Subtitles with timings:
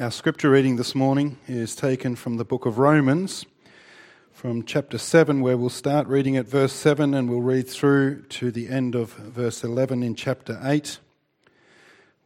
[0.00, 3.44] Our scripture reading this morning is taken from the book of Romans,
[4.30, 8.52] from chapter 7, where we'll start reading at verse 7 and we'll read through to
[8.52, 11.00] the end of verse 11 in chapter 8,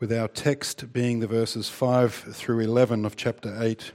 [0.01, 3.93] with our text being the verses 5 through 11 of chapter 8.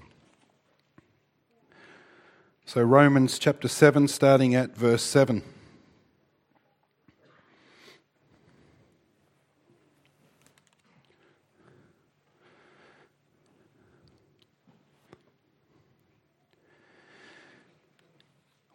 [2.66, 5.44] So, Romans chapter 7, starting at verse 7.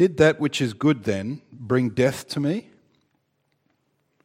[0.00, 2.70] Did that which is good then bring death to me?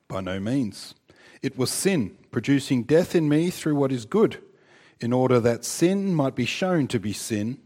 [0.07, 0.95] By no means.
[1.41, 4.41] It was sin, producing death in me through what is good,
[5.01, 7.57] in order that sin might be shown to be sin,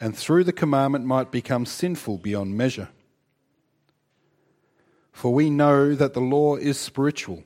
[0.00, 2.88] and through the commandment might become sinful beyond measure.
[5.12, 7.44] For we know that the law is spiritual,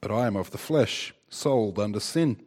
[0.00, 2.40] but I am of the flesh, sold under sin.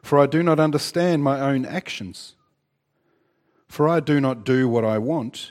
[0.00, 2.36] For I do not understand my own actions.
[3.66, 5.50] For I do not do what I want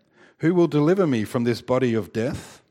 [0.41, 2.63] Who will deliver me from this body of death?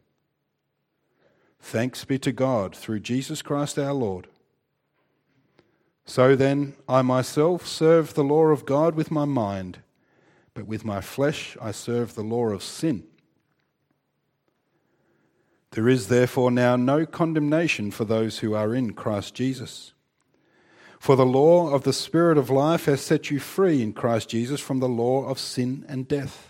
[1.61, 4.27] Thanks be to God through Jesus Christ our Lord.
[6.05, 9.79] So then, I myself serve the law of God with my mind,
[10.53, 13.05] but with my flesh I serve the law of sin.
[15.71, 19.93] There is therefore now no condemnation for those who are in Christ Jesus.
[20.99, 24.61] For the law of the Spirit of life has set you free in Christ Jesus
[24.61, 26.50] from the law of sin and death.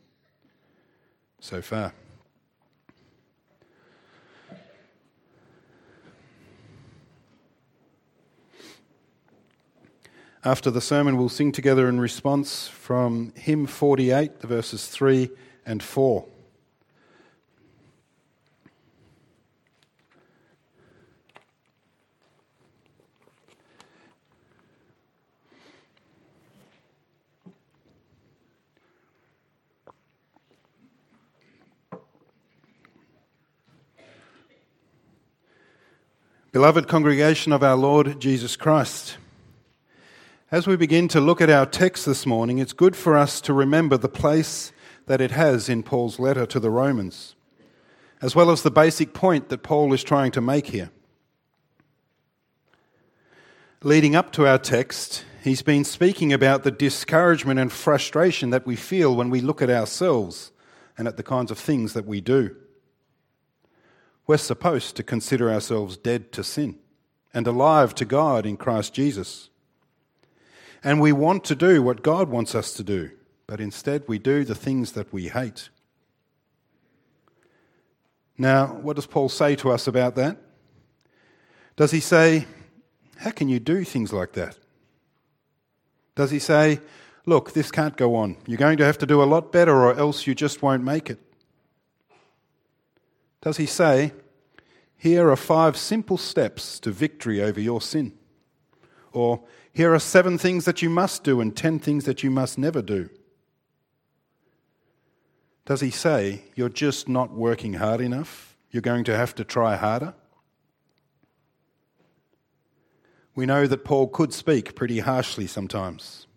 [1.41, 1.91] So far.
[10.45, 15.29] After the sermon, we'll sing together in response from hymn 48, the verses 3
[15.65, 16.25] and 4.
[36.51, 39.15] Beloved congregation of our Lord Jesus Christ,
[40.51, 43.53] as we begin to look at our text this morning, it's good for us to
[43.53, 44.73] remember the place
[45.05, 47.35] that it has in Paul's letter to the Romans,
[48.21, 50.91] as well as the basic point that Paul is trying to make here.
[53.81, 58.75] Leading up to our text, he's been speaking about the discouragement and frustration that we
[58.75, 60.51] feel when we look at ourselves
[60.97, 62.53] and at the kinds of things that we do.
[64.31, 66.79] We're supposed to consider ourselves dead to sin
[67.33, 69.49] and alive to God in Christ Jesus.
[70.81, 73.11] And we want to do what God wants us to do,
[73.45, 75.67] but instead we do the things that we hate.
[78.37, 80.37] Now, what does Paul say to us about that?
[81.75, 82.47] Does he say,
[83.17, 84.57] How can you do things like that?
[86.15, 86.79] Does he say,
[87.25, 88.37] Look, this can't go on.
[88.47, 91.09] You're going to have to do a lot better, or else you just won't make
[91.09, 91.19] it?
[93.41, 94.13] Does he say,
[95.01, 98.13] Here are five simple steps to victory over your sin?
[99.11, 99.41] Or,
[99.73, 102.83] Here are seven things that you must do and ten things that you must never
[102.83, 103.09] do?
[105.65, 108.55] Does he say, You're just not working hard enough?
[108.69, 110.13] You're going to have to try harder?
[113.33, 116.27] We know that Paul could speak pretty harshly sometimes.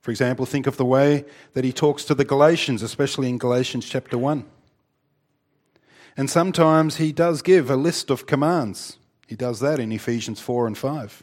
[0.00, 3.86] For example, think of the way that he talks to the Galatians, especially in Galatians
[3.86, 4.46] chapter 1.
[6.18, 8.98] And sometimes he does give a list of commands.
[9.28, 11.22] He does that in Ephesians 4 and 5.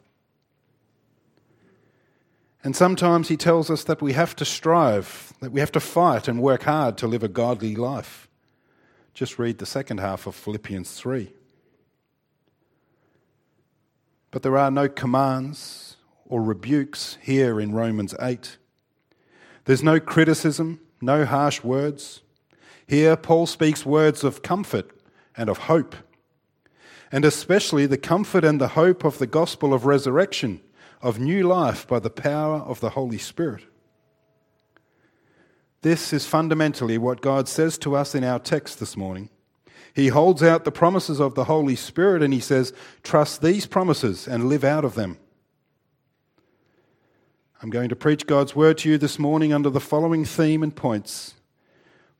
[2.63, 6.30] And sometimes he tells us that we have to strive, that we have to fight
[6.30, 8.30] and work hard to live a godly life.
[9.13, 11.33] Just read the second half of Philippians 3.
[14.31, 18.57] But there are no commands or rebukes here in Romans 8.
[19.65, 22.21] There's no criticism, no harsh words.
[22.88, 24.92] Here, Paul speaks words of comfort
[25.36, 25.96] and of hope,
[27.12, 30.62] and especially the comfort and the hope of the gospel of resurrection,
[31.02, 33.64] of new life by the power of the Holy Spirit.
[35.82, 39.30] This is fundamentally what God says to us in our text this morning.
[39.94, 42.74] He holds out the promises of the Holy Spirit and he says,
[43.04, 45.18] Trust these promises and live out of them.
[47.62, 50.76] I'm going to preach God's word to you this morning under the following theme and
[50.76, 51.36] points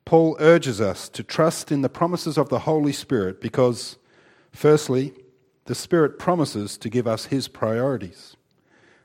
[0.06, 3.98] Paul urges us to trust in the promises of the Holy Spirit because,
[4.52, 5.14] firstly,
[5.66, 8.38] the Spirit promises to give us His priorities.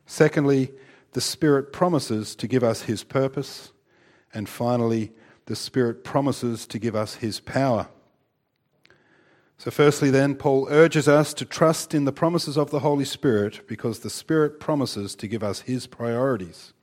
[0.05, 0.73] Secondly,
[1.13, 3.73] the Spirit promises to give us His purpose.
[4.35, 5.13] And finally,
[5.47, 7.89] the Spirit promises to give us His power.
[9.57, 13.67] So, firstly, then, Paul urges us to trust in the promises of the Holy Spirit
[13.67, 16.75] because the Spirit promises to give us His priorities.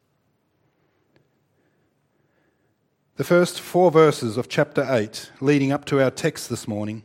[3.17, 7.01] The first four verses of chapter 8, leading up to our text this morning,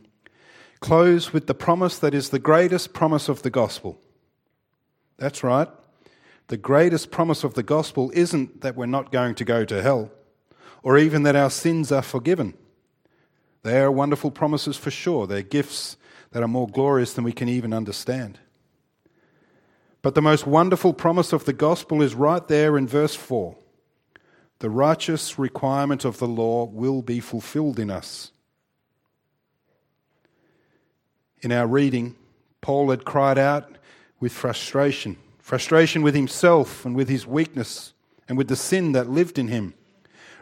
[0.79, 3.99] close with the promise that is the greatest promise of the gospel.
[5.17, 5.67] That's right.
[6.49, 10.11] The greatest promise of the gospel isn't that we're not going to go to hell,
[10.83, 12.53] or even that our sins are forgiven.
[13.63, 15.25] They are wonderful promises for sure.
[15.25, 15.97] They're gifts
[16.29, 18.37] that are more glorious than we can even understand.
[20.03, 23.55] But the most wonderful promise of the gospel is right there in verse 4
[24.59, 28.31] the righteous requirement of the law will be fulfilled in us.
[31.41, 32.15] In our reading,
[32.61, 33.77] Paul had cried out
[34.19, 37.93] with frustration frustration with himself and with his weakness
[38.29, 39.73] and with the sin that lived in him.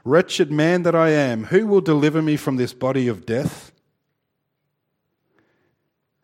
[0.05, 3.71] Wretched man that I am, who will deliver me from this body of death?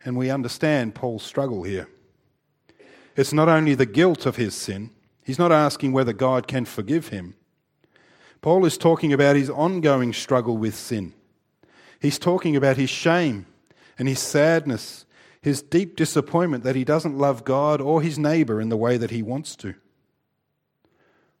[0.04, 1.88] And we understand Paul's struggle here.
[3.16, 4.90] It's not only the guilt of his sin,
[5.24, 7.34] he's not asking whether God can forgive him.
[8.40, 11.12] Paul is talking about his ongoing struggle with sin.
[12.00, 13.46] He's talking about his shame
[13.98, 15.04] and his sadness,
[15.42, 19.10] his deep disappointment that he doesn't love God or his neighbor in the way that
[19.10, 19.74] he wants to.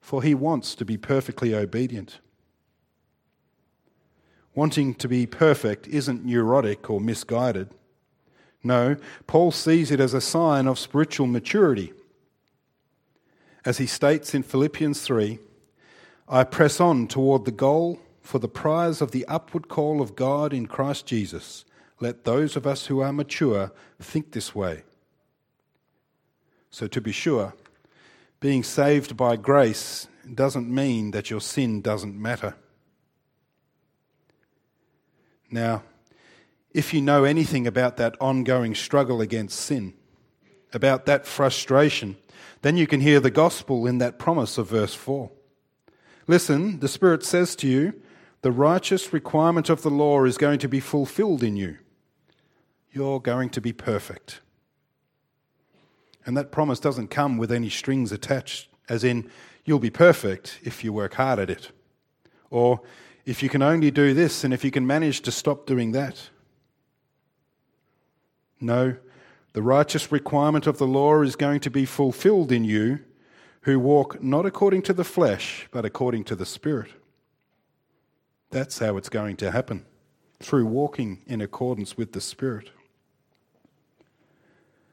[0.00, 2.18] For he wants to be perfectly obedient.
[4.54, 7.70] Wanting to be perfect isn't neurotic or misguided.
[8.64, 8.96] No,
[9.28, 11.92] Paul sees it as a sign of spiritual maturity.
[13.64, 15.38] As he states in Philippians 3
[16.30, 20.52] I press on toward the goal for the prize of the upward call of God
[20.52, 21.64] in Christ Jesus.
[22.00, 24.82] Let those of us who are mature think this way.
[26.70, 27.54] So, to be sure,
[28.40, 32.54] being saved by grace doesn't mean that your sin doesn't matter.
[35.50, 35.82] Now,
[36.70, 39.94] if you know anything about that ongoing struggle against sin,
[40.74, 42.18] about that frustration,
[42.60, 45.30] then you can hear the gospel in that promise of verse 4.
[46.28, 48.00] Listen, the Spirit says to you,
[48.42, 51.78] the righteous requirement of the law is going to be fulfilled in you.
[52.92, 54.40] You're going to be perfect.
[56.26, 59.30] And that promise doesn't come with any strings attached, as in,
[59.64, 61.70] you'll be perfect if you work hard at it.
[62.50, 62.82] Or
[63.24, 66.28] if you can only do this and if you can manage to stop doing that.
[68.60, 68.96] No,
[69.54, 73.00] the righteous requirement of the law is going to be fulfilled in you
[73.62, 76.90] who walk not according to the flesh, but according to the Spirit.
[78.50, 79.84] That's how it's going to happen,
[80.40, 82.70] through walking in accordance with the Spirit.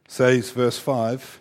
[0.08, 1.40] Says verse 5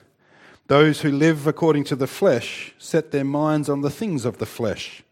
[0.67, 4.47] Those who live according to the flesh set their minds on the things of the
[4.47, 5.03] flesh,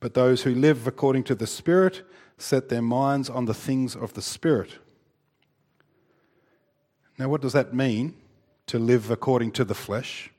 [0.00, 2.02] but those who live according to the Spirit
[2.36, 4.78] set their minds on the things of the Spirit.
[7.18, 8.14] Now, what does that mean,
[8.66, 10.30] to live according to the flesh?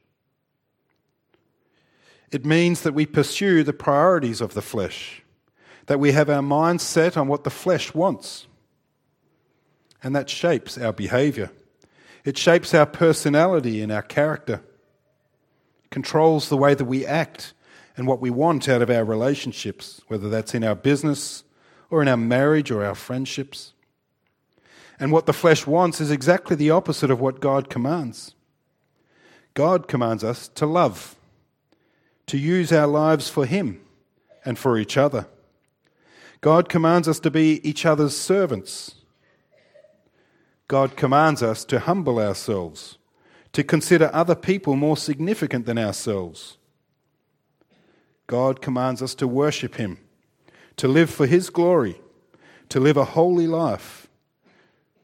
[2.33, 5.21] It means that we pursue the priorities of the flesh,
[5.85, 8.47] that we have our minds set on what the flesh wants.
[10.01, 11.51] And that shapes our behavior.
[12.25, 14.63] It shapes our personality and our character,
[15.83, 17.53] it controls the way that we act
[17.95, 21.43] and what we want out of our relationships, whether that's in our business
[21.91, 23.73] or in our marriage or our friendships.
[24.99, 28.33] And what the flesh wants is exactly the opposite of what God commands.
[29.53, 31.15] God commands us to love,
[32.27, 33.81] to use our lives for Him
[34.45, 35.27] and for each other.
[36.41, 38.95] God commands us to be each other's servants.
[40.67, 42.97] God commands us to humble ourselves,
[43.53, 46.57] to consider other people more significant than ourselves.
[48.27, 49.99] God commands us to worship Him,
[50.77, 52.01] to live for His glory,
[52.69, 54.03] to live a holy life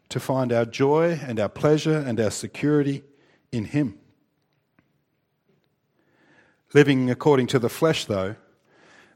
[0.10, 3.04] to find our joy and our pleasure and our security
[3.52, 3.98] in Him.
[6.74, 8.36] Living according to the flesh, though,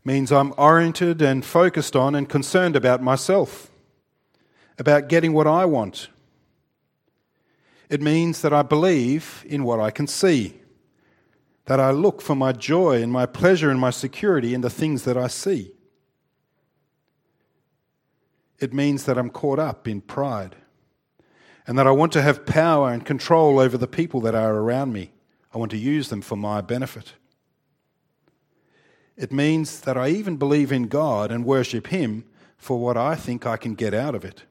[0.03, 3.69] means I'm oriented and focused on and concerned about myself,
[4.77, 6.09] about getting what I want.
[7.89, 10.59] It means that I believe in what I can see,
[11.65, 15.03] that I look for my joy and my pleasure and my security in the things
[15.03, 15.73] that I see.
[18.59, 20.55] It means that I'm caught up in pride
[21.67, 24.91] and that I want to have power and control over the people that are around
[24.91, 25.11] me.
[25.53, 27.13] I want to use them for my benefit.
[29.15, 32.25] It means that I even believe in God and worship Him
[32.57, 34.43] for what I think I can get out of it.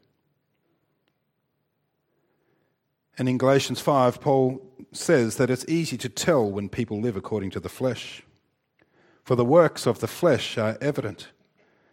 [3.18, 7.50] And in Galatians 5, Paul says that it's easy to tell when people live according
[7.50, 8.22] to the flesh.
[9.24, 11.28] For the works of the flesh are evident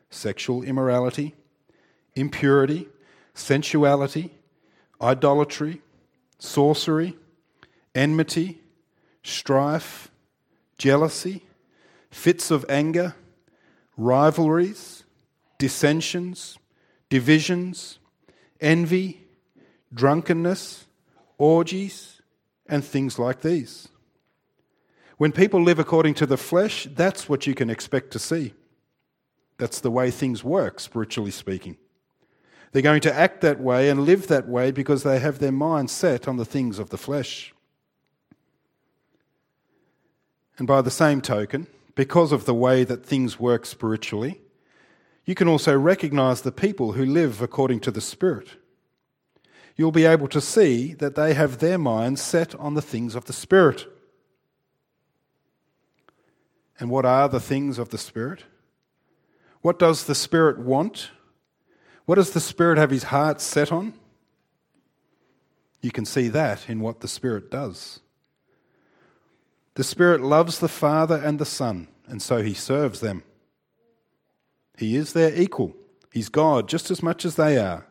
[0.10, 1.36] sexual immorality,
[2.16, 2.88] impurity,
[3.36, 4.32] sensuality
[5.02, 5.82] idolatry,
[6.38, 7.18] sorcery,
[7.96, 8.62] enmity,
[9.24, 10.12] strife,
[10.78, 11.44] jealousy,
[12.10, 13.16] fits of anger,
[13.98, 15.04] rivalries,
[15.58, 16.58] dissensions,
[17.10, 18.00] divisions,
[18.62, 19.28] envy,
[19.94, 20.86] drunkenness,
[21.38, 22.22] orgies,
[22.68, 23.89] and things like these.
[25.18, 28.54] When people live according to the flesh, that's what you can expect to see.
[29.58, 31.78] That's the way things work, spiritually speaking.
[32.72, 35.89] They're going to act that way and live that way because they have their mind
[35.89, 37.54] set on the things of the flesh.
[40.58, 41.68] And by the same token,
[42.00, 44.39] because of the way that things work spiritually,
[45.25, 48.51] you can also recognize the people who live according to the Spirit.
[49.75, 53.25] You'll be able to see that they have their minds set on the things of
[53.25, 53.86] the Spirit.
[56.79, 58.46] And what are the things of the Spirit?
[59.60, 61.10] What does the Spirit want?
[62.06, 63.91] What does the Spirit have his heart set on?
[65.82, 68.00] You can see that in what the Spirit does.
[69.79, 73.24] The Spirit loves the Father and the Son, and so he serves them.
[74.77, 75.74] He is their equal.
[76.12, 77.88] He's God just as much as they are.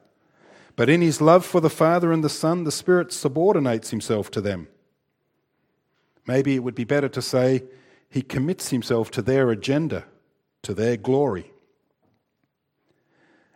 [0.77, 4.43] But in his love for the Father and the Son, the Spirit subordinates himself to
[4.43, 4.69] them.
[6.27, 7.63] Maybe it would be better to say
[8.11, 10.05] he commits himself to their agenda,
[10.65, 11.53] to their glory.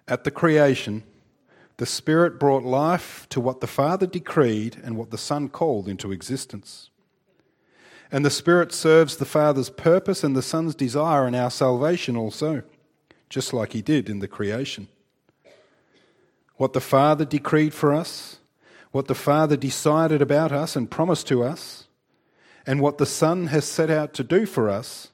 [0.09, 1.03] At the creation,
[1.77, 6.13] The Spirit brought life to what the Father decreed and what the Son called into
[6.13, 6.89] existence.
[8.13, 12.63] And the Spirit serves the Father's purpose and the Son's desire in our salvation also,
[13.31, 14.89] just like He did in the creation.
[16.57, 18.39] What the Father decreed for us,
[18.91, 21.89] what the Father decided about us and promised to us,
[22.67, 25.09] and what the Son has set out to do for us,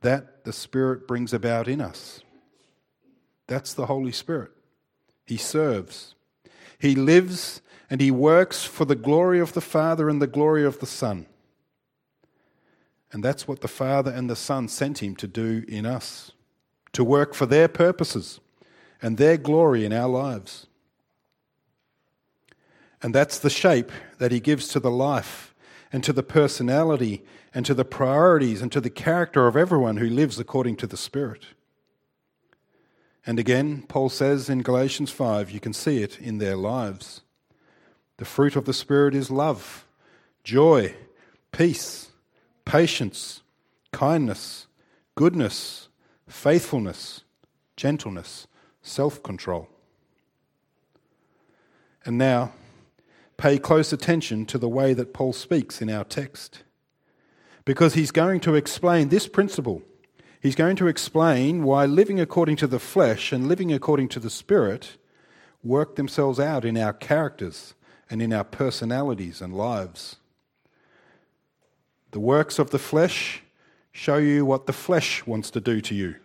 [0.00, 2.20] that the Spirit brings about in us.
[3.46, 4.50] That's the Holy Spirit.
[5.24, 6.16] He serves.
[6.80, 10.80] He lives and he works for the glory of the Father and the glory of
[10.80, 11.26] the Son.
[13.12, 16.32] And that's what the Father and the Son sent him to do in us
[16.92, 18.40] to work for their purposes
[19.00, 20.66] and their glory in our lives.
[23.02, 25.54] And that's the shape that he gives to the life
[25.92, 27.22] and to the personality
[27.54, 30.96] and to the priorities and to the character of everyone who lives according to the
[30.96, 31.46] Spirit.
[33.24, 37.22] And again, Paul says in Galatians 5, you can see it in their lives.
[38.16, 39.86] The fruit of the Spirit is love,
[40.42, 40.94] joy,
[41.52, 42.07] peace,
[42.68, 43.42] patience,
[43.92, 44.66] kindness,
[45.16, 45.88] goodness,
[46.28, 47.24] faithfulness,
[47.76, 48.46] gentleness,
[48.82, 49.68] self control.
[52.04, 52.52] And now,
[53.36, 56.62] pay close attention to the way that Paul speaks in our text,
[57.64, 59.82] because he's going to explain this principle
[60.40, 64.30] He's going to explain why living according to the flesh and living according to the
[64.30, 64.96] spirit
[65.64, 67.74] work themselves out in our characters
[68.08, 70.16] and in our personalities and lives.
[72.10, 73.42] The works of the flesh
[73.92, 76.16] show you what the flesh wants to do to you,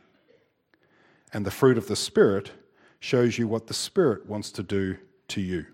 [1.33, 2.51] and the fruit of the Spirit
[2.99, 4.97] shows you what the Spirit wants to do
[5.29, 5.65] to you.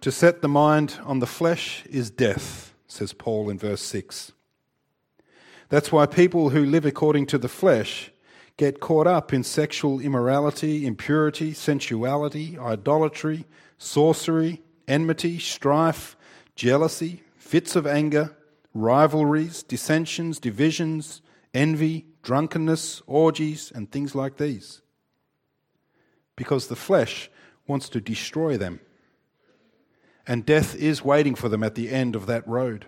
[0.00, 4.32] To set the mind on the flesh is death, says Paul in verse 6.
[5.68, 8.10] That's why people who live according to the flesh
[8.56, 13.44] get caught up in sexual immorality, impurity, sensuality, idolatry,
[13.76, 16.16] sorcery, enmity, strife,
[16.60, 18.36] jealousy, fits of anger,
[18.74, 21.22] rivalries, dissensions, divisions,
[21.54, 24.82] envy, drunkenness, orgies, and things like these.
[26.36, 27.30] Because the flesh
[27.66, 28.78] wants to destroy them.
[30.26, 32.84] And death is waiting for them at the end of that road.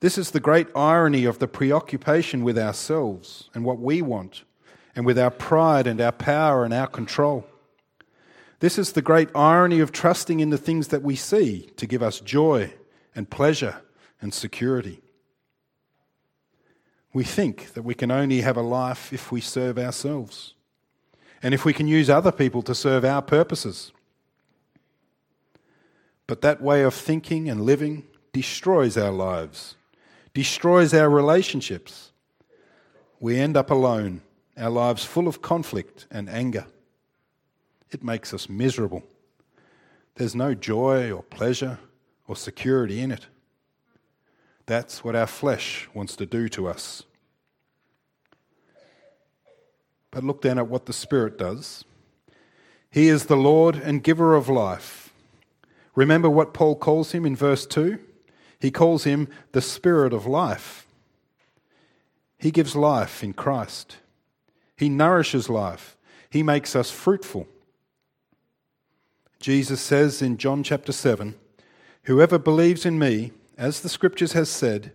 [0.00, 4.42] This is the great irony of the preoccupation with ourselves and what we want,
[4.96, 7.46] and with our pride and our power and our control.
[8.60, 12.02] This is the great irony of trusting in the things that we see to give
[12.02, 12.72] us joy
[13.14, 13.82] and pleasure
[14.20, 15.00] and security.
[17.12, 20.54] We think that we can only have a life if we serve ourselves
[21.42, 23.92] and if we can use other people to serve our purposes.
[26.26, 29.76] But that way of thinking and living destroys our lives
[30.38, 32.12] destroys our relationships.
[33.18, 34.20] We end up alone,
[34.56, 36.66] our lives full of conflict and anger.
[37.90, 39.02] It makes us miserable.
[40.16, 41.78] There's no joy or pleasure
[42.26, 43.26] or security in it.
[44.66, 47.04] That's what our flesh wants to do to us.
[50.10, 51.84] But look then at what the Spirit does.
[52.90, 55.12] He is the Lord and giver of life.
[55.94, 57.98] Remember what Paul calls him in verse 2?
[58.60, 60.86] He calls him the Spirit of life.
[62.38, 63.96] He gives life in Christ.
[64.76, 65.96] He nourishes life.
[66.30, 67.48] He makes us fruitful.
[69.40, 71.34] Jesus says in John chapter 7
[72.04, 74.92] Whoever believes in me, as the scriptures has said,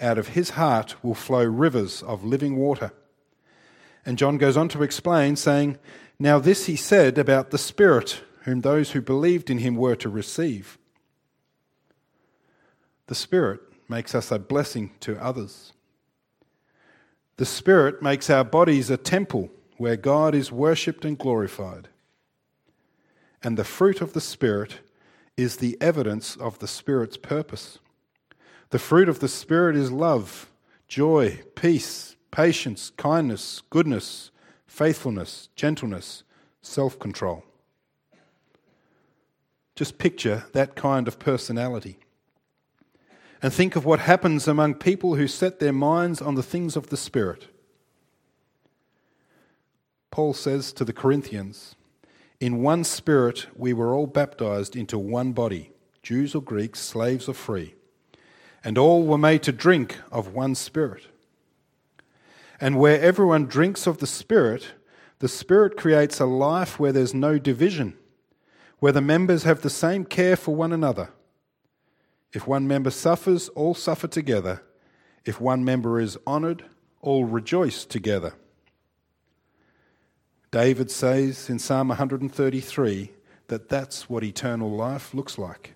[0.00, 2.92] out of his heart will flow rivers of living water.
[4.04, 5.78] And John goes on to explain, saying,
[6.18, 10.08] Now this he said about the Spirit, whom those who believed in him were to
[10.08, 10.78] receive.
[13.06, 15.72] The Spirit makes us a blessing to others.
[17.36, 21.88] The Spirit makes our bodies a temple where God is worshipped and glorified.
[23.42, 24.78] And the fruit of the Spirit
[25.36, 27.78] is the evidence of the Spirit's purpose.
[28.70, 30.50] The fruit of the Spirit is love,
[30.88, 34.30] joy, peace, patience, kindness, goodness,
[34.66, 36.22] faithfulness, gentleness,
[36.62, 37.44] self control.
[39.74, 41.98] Just picture that kind of personality
[43.42, 46.88] and think of what happens among people who set their minds on the things of
[46.88, 47.48] the Spirit.
[50.12, 51.74] Paul says to the Corinthians,
[52.42, 55.70] In one Spirit we were all baptized into one body,
[56.02, 57.76] Jews or Greeks, slaves or free,
[58.64, 61.06] and all were made to drink of one Spirit.
[62.60, 64.72] And where everyone drinks of the Spirit,
[65.20, 67.96] the Spirit creates a life where there's no division,
[68.80, 71.10] where the members have the same care for one another.
[72.32, 74.64] If one member suffers, all suffer together.
[75.24, 76.64] If one member is honored,
[77.02, 78.34] all rejoice together.
[80.52, 83.10] David says in Psalm 133
[83.48, 85.74] that that's what eternal life looks like.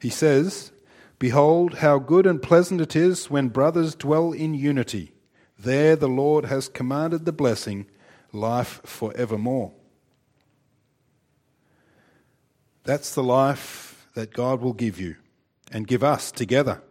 [0.00, 0.72] He says,
[1.20, 5.12] Behold, how good and pleasant it is when brothers dwell in unity.
[5.58, 7.86] There the Lord has commanded the blessing,
[8.32, 9.72] life for evermore.
[12.82, 15.16] That's the life that God will give you
[15.70, 16.82] and give us together.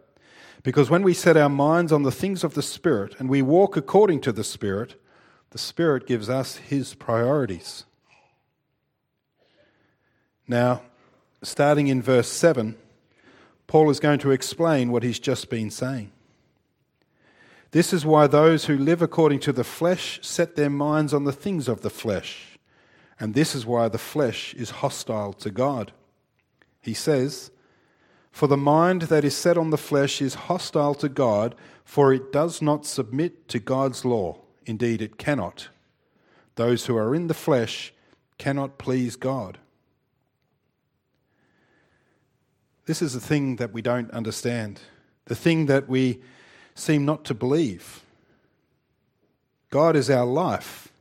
[0.62, 3.76] Because when we set our minds on the things of the Spirit and we walk
[3.76, 5.00] according to the Spirit,
[5.50, 7.84] the Spirit gives us His priorities.
[10.48, 10.82] Now,
[11.42, 12.76] starting in verse 7,
[13.66, 16.12] Paul is going to explain what he's just been saying.
[17.72, 21.32] This is why those who live according to the flesh set their minds on the
[21.32, 22.58] things of the flesh.
[23.18, 25.92] And this is why the flesh is hostile to God.
[26.80, 27.50] He says,
[28.30, 31.54] For the mind that is set on the flesh is hostile to God,
[31.84, 34.38] for it does not submit to God's law.
[34.66, 35.68] Indeed, it cannot.
[36.56, 37.94] Those who are in the flesh
[38.36, 39.58] cannot please God.
[42.86, 44.80] This is the thing that we don't understand,
[45.24, 46.20] the thing that we
[46.74, 48.02] seem not to believe.
[49.70, 50.92] God is our life,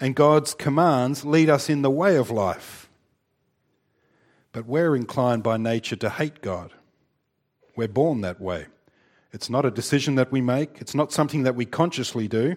[0.00, 2.88] and God's commands lead us in the way of life.
[4.52, 6.72] But we're inclined by nature to hate God.
[7.76, 8.66] We're born that way.
[9.32, 12.56] It's not a decision that we make, it's not something that we consciously do.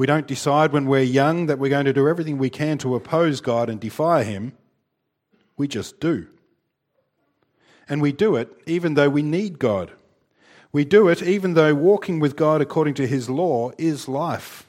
[0.00, 2.94] We don't decide when we're young that we're going to do everything we can to
[2.94, 4.54] oppose God and defy Him.
[5.58, 6.26] We just do.
[7.86, 9.90] And we do it even though we need God.
[10.72, 14.66] We do it even though walking with God according to His law is life.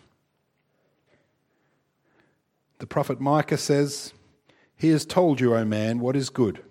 [2.79, 4.11] The prophet Micah says,
[4.75, 6.61] He has told you, O man, what is good.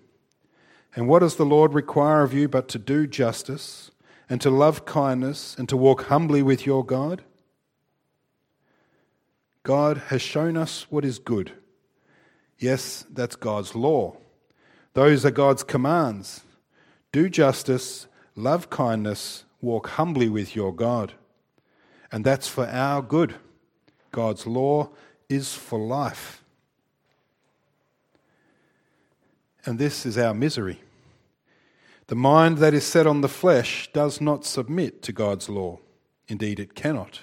[0.95, 3.89] And what does the Lord require of you but to do justice,
[4.29, 7.23] and to love kindness, and to walk humbly with your God?
[9.63, 11.51] God has shown us what is good.
[12.57, 14.17] Yes, that's God's law.
[14.93, 16.41] Those are God's commands.
[17.11, 21.13] Do justice, love kindness, walk humbly with your God.
[22.11, 23.35] And that's for our good.
[24.11, 24.89] God's law
[25.29, 26.43] is for life.
[29.65, 30.81] And this is our misery.
[32.07, 35.79] The mind that is set on the flesh does not submit to God's law.
[36.27, 37.21] Indeed, it cannot.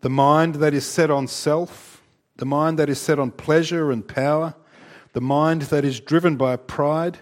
[0.00, 2.02] The mind that is set on self,
[2.36, 4.54] the mind that is set on pleasure and power,
[5.12, 7.18] the mind that is driven by pride,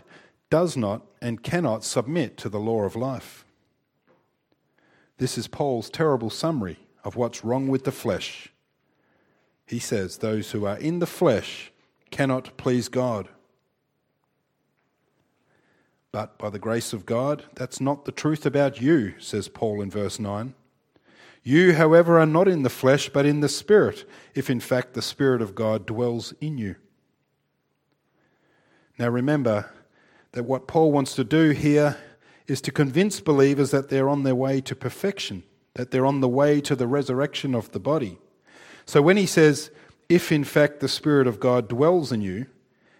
[0.50, 3.44] does not and cannot submit to the law of life.
[5.18, 8.52] This is Paul's terrible summary of what's wrong with the flesh.
[9.66, 11.72] He says, Those who are in the flesh
[12.10, 13.28] cannot please God.
[16.12, 19.90] But by the grace of God, that's not the truth about you, says Paul in
[19.90, 20.54] verse 9.
[21.42, 25.02] You, however, are not in the flesh, but in the Spirit, if in fact the
[25.02, 26.76] Spirit of God dwells in you.
[28.98, 29.70] Now remember
[30.32, 31.96] that what Paul wants to do here
[32.46, 36.28] is to convince believers that they're on their way to perfection, that they're on the
[36.28, 38.18] way to the resurrection of the body.
[38.84, 39.70] So when he says,
[40.08, 42.46] if in fact the Spirit of God dwells in you,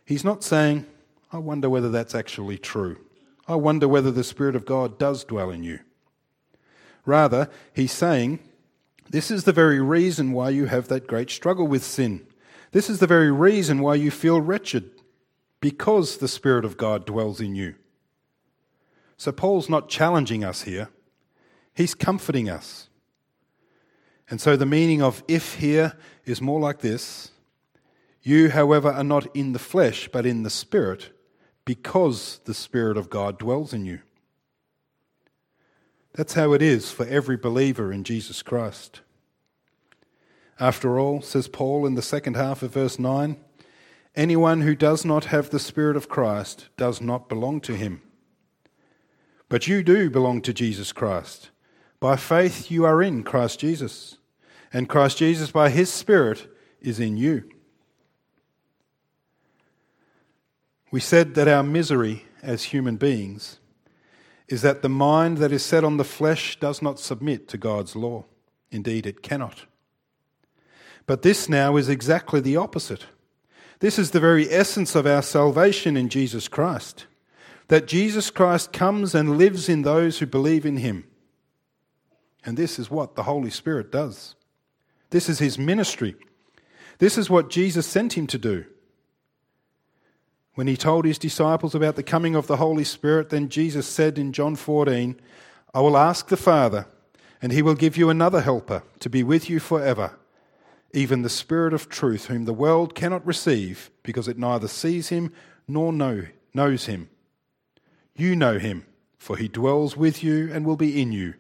[0.05, 0.87] he's not saying,
[1.33, 2.99] I wonder whether that's actually true.
[3.47, 5.81] I wonder whether the Spirit of God does dwell in you.
[7.09, 8.39] Rather, he's saying,
[9.09, 12.27] This is the very reason why you have that great struggle with sin.
[12.73, 14.91] This is the very reason why you feel wretched,
[15.63, 17.77] because the Spirit of God dwells in you.
[19.17, 20.91] So, Paul's not challenging us here,
[21.73, 22.91] he's comforting us.
[24.29, 25.95] And so, the meaning of if here
[26.27, 27.31] is more like this
[28.21, 31.09] You, however, are not in the flesh, but in the Spirit,
[31.65, 34.01] because the Spirit of God dwells in you.
[36.19, 39.03] That's how it is for every believer in Jesus Christ.
[40.59, 43.37] After all, says Paul in the second half of verse 9,
[44.17, 48.03] anyone who does not have the Spirit of Christ does not belong to him.
[49.49, 51.51] But you do belong to Jesus Christ.
[52.01, 54.17] By faith, you are in Christ Jesus,
[54.73, 57.49] and Christ Jesus, by his Spirit, is in you.
[60.91, 63.61] We said that our misery as human beings
[64.49, 67.95] is that the mind that is set on the flesh does not submit to God's
[67.95, 68.25] law.
[68.71, 69.67] Indeed, it cannot.
[71.07, 73.07] But this now is exactly the opposite.
[73.81, 77.07] This is the very essence of our salvation in Jesus Christ.
[77.69, 81.05] That Jesus Christ comes and lives in those who believe in him.
[82.45, 84.35] And this is what the Holy Spirit does.
[85.11, 86.17] This is his ministry.
[86.99, 88.65] This is what Jesus sent him to do.
[90.59, 94.19] When he told his disciples about the coming of the Holy Spirit, then Jesus said
[94.19, 95.15] in John 14,
[95.73, 96.89] I will ask the Father,
[97.41, 100.19] and he will give you another helper to be with you forever,
[100.93, 105.33] even the Spirit of truth, whom the world cannot receive because it neither sees him
[105.69, 107.09] nor know, knows him.
[108.17, 108.85] You know him,
[109.17, 111.35] for he dwells with you and will be in you.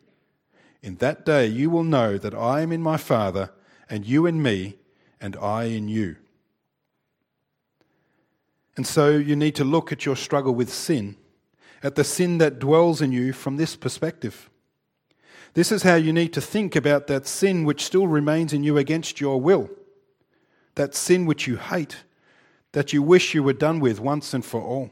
[0.80, 3.50] In that day you will know that I am in my Father,
[3.90, 4.76] and you in me,
[5.20, 6.18] and I in you.
[8.78, 11.16] And so you need to look at your struggle with sin,
[11.82, 14.48] at the sin that dwells in you from this perspective.
[15.54, 18.78] This is how you need to think about that sin which still remains in you
[18.78, 19.68] against your will,
[20.76, 22.04] that sin which you hate,
[22.70, 24.90] that you wish you were done with once and for all.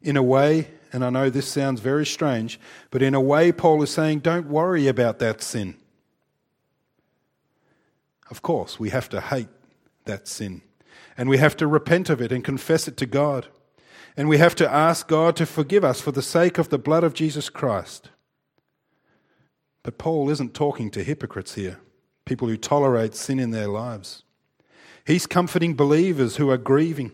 [0.00, 2.60] In a way, and I know this sounds very strange,
[2.92, 5.74] but in a way, Paul is saying, don't worry about that sin.
[8.30, 9.48] Of course, we have to hate
[10.04, 10.62] that sin,
[11.18, 13.48] and we have to repent of it and confess it to God.
[14.16, 17.02] And we have to ask God to forgive us for the sake of the blood
[17.02, 18.10] of Jesus Christ.
[19.82, 21.80] But Paul isn't talking to hypocrites here,
[22.24, 24.22] people who tolerate sin in their lives.
[25.04, 27.12] He's comforting believers who are grieving,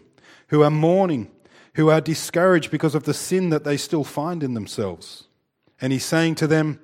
[0.49, 1.31] who are mourning,
[1.75, 5.29] who are discouraged because of the sin that they still find in themselves.
[5.81, 6.81] And he's saying to them,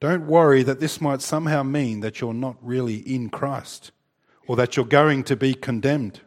[0.00, 3.90] Don't worry that this might somehow mean that you're not really in Christ
[4.46, 6.20] or that you're going to be condemned.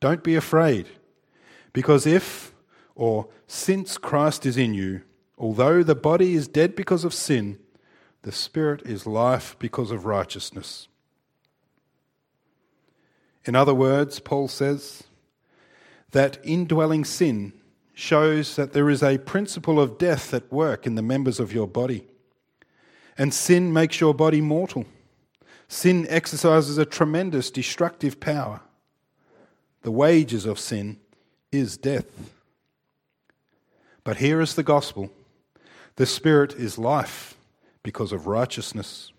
[0.00, 0.88] Don't be afraid,
[1.72, 2.54] because if
[2.94, 5.02] or since Christ is in you,
[5.38, 7.58] Although the body is dead because of sin,
[8.22, 10.88] the spirit is life because of righteousness.
[13.44, 15.04] In other words, Paul says
[16.10, 17.52] that indwelling sin
[17.94, 21.68] shows that there is a principle of death at work in the members of your
[21.68, 22.06] body.
[23.16, 24.86] And sin makes your body mortal.
[25.68, 28.60] Sin exercises a tremendous destructive power.
[29.82, 30.98] The wages of sin
[31.52, 32.06] is death.
[34.04, 35.10] But here is the gospel
[35.96, 37.36] the Spirit is life
[37.82, 39.12] because of righteousness.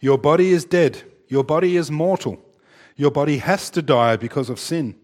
[0.00, 1.02] Your body is dead.
[1.28, 2.38] Your body is mortal.
[2.94, 4.96] Your body has to die because of sin.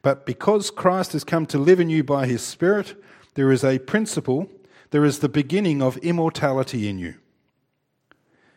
[0.00, 2.94] But because Christ has come to live in you by his Spirit,
[3.34, 4.48] there is a principle,
[4.90, 7.16] there is the beginning of immortality in you.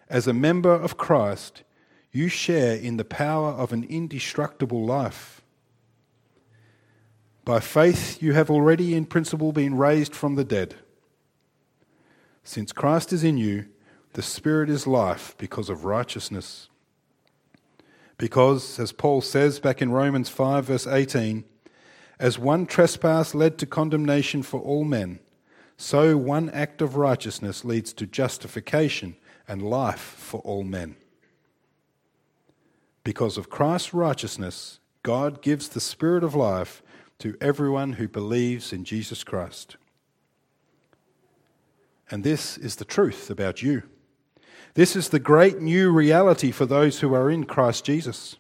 [0.10, 1.64] As a member of Christ,
[2.14, 5.42] you share in the power of an indestructible life.
[7.44, 10.76] By faith, you have already in principle been raised from the dead.
[12.44, 13.66] Since Christ is in you,
[14.14, 16.70] the Spirit is life because of righteousness.
[18.18, 21.44] Because, as Paul says back in Romans 5, verse 18,
[22.20, 25.20] as one trespass led to condemnation for all men,
[25.78, 29.16] so one act of righteousness leads to justification
[29.48, 30.96] and life for all men.
[33.04, 36.82] Because of Christ's righteousness, God gives the Spirit of life
[37.20, 39.78] to everyone who believes in Jesus Christ.
[42.10, 43.84] And this is the truth about you.
[44.76, 48.38] This is the great new reality for those who are in Christ Jesus.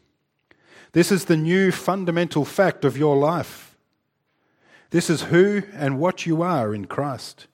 [0.94, 3.76] This is the new fundamental fact of your life.
[4.92, 7.48] This is who and what you are in Christ.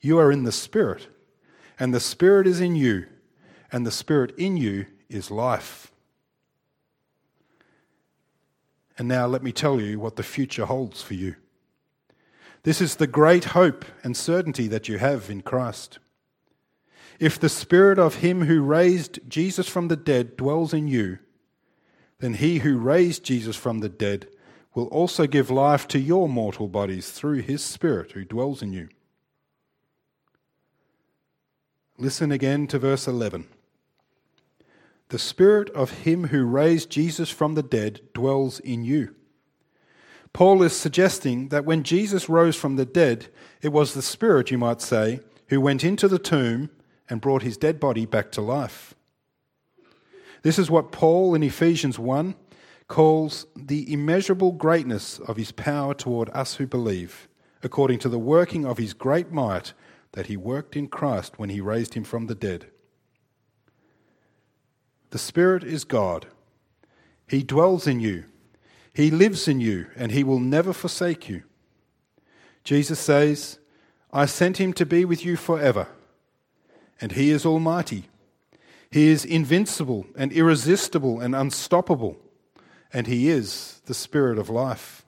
[0.00, 1.08] You are in the Spirit,
[1.78, 3.06] and the Spirit is in you,
[3.70, 5.92] and the Spirit in you is life.
[8.98, 11.36] And now let me tell you what the future holds for you.
[12.64, 16.00] This is the great hope and certainty that you have in Christ.
[17.20, 21.18] If the Spirit of Him who raised Jesus from the dead dwells in you,
[22.18, 24.26] then He who raised Jesus from the dead
[24.74, 28.88] will also give life to your mortal bodies through His Spirit who dwells in you.
[31.96, 33.46] Listen again to verse 11.
[35.10, 39.14] The Spirit of Him who raised Jesus from the dead dwells in you.
[40.34, 43.28] Paul is suggesting that when Jesus rose from the dead,
[43.62, 46.70] it was the Spirit, you might say, who went into the tomb
[47.08, 48.94] and brought his dead body back to life.
[50.42, 52.34] This is what Paul in Ephesians 1
[52.86, 57.28] calls the immeasurable greatness of his power toward us who believe,
[57.62, 59.72] according to the working of his great might
[60.12, 62.66] that he worked in Christ when he raised him from the dead.
[65.10, 66.26] The Spirit is God.
[67.26, 68.24] He dwells in you
[68.98, 71.44] he lives in you and he will never forsake you.
[72.64, 73.60] Jesus says,
[74.12, 75.86] I sent him to be with you forever,
[77.00, 78.08] and he is almighty.
[78.90, 82.16] He is invincible and irresistible and unstoppable,
[82.92, 85.04] and he is the Spirit of life.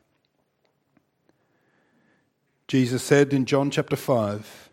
[2.69, 4.71] Jesus said in John chapter 5,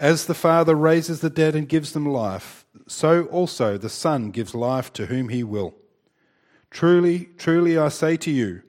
[0.00, 4.54] As the Father raises the dead and gives them life, so also the Son gives
[4.54, 5.74] life to whom he will.
[6.70, 8.62] Truly, truly I say to you,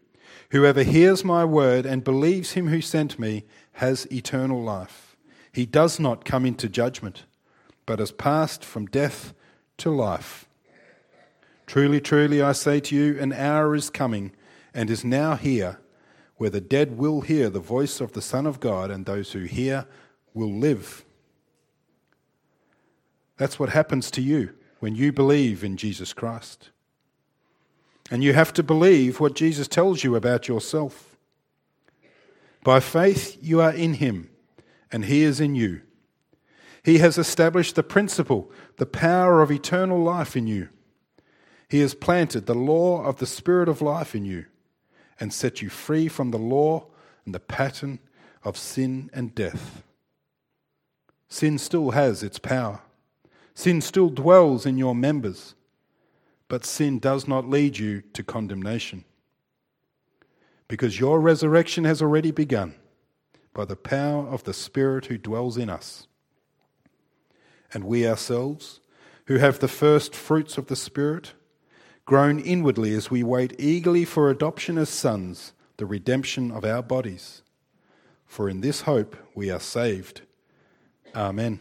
[0.52, 5.16] whoever hears my word and believes him who sent me has eternal life.
[5.52, 7.26] He does not come into judgment,
[7.86, 9.34] but has passed from death
[9.78, 10.48] to life.
[11.66, 14.34] Truly, truly, I say to you, an hour is coming
[14.74, 15.80] and is now here
[16.38, 19.44] where the dead will hear the voice of the Son of God, and those who
[19.44, 19.88] hear
[20.34, 21.05] will live.
[23.38, 26.70] That's what happens to you when you believe in Jesus Christ.
[28.12, 31.18] And you have to believe what Jesus tells you about yourself.
[32.64, 34.30] By faith, you are in him,
[34.92, 35.82] and he is in you.
[36.84, 40.70] He has established the principle, the power of eternal life in you.
[41.68, 44.46] He has planted the law of the Spirit of life in you
[45.20, 46.86] and set you free from the law
[47.26, 48.00] and the pattern
[48.44, 49.82] of sin and death.
[51.28, 52.82] Sin still has its power.
[53.56, 55.56] Sin still dwells in your members,
[56.50, 59.06] but sin does not lead you to condemnation.
[60.68, 62.76] Because your resurrection has already begun
[63.54, 66.08] by the power of the Spirit who dwells in us.
[67.74, 68.82] And we ourselves,
[69.28, 71.34] who have the first fruits of the Spirit,
[72.06, 77.42] groan inwardly as we wait eagerly for adoption as sons, the redemption of our bodies.
[78.26, 80.22] For in this hope we are saved.
[81.16, 81.60] Amen.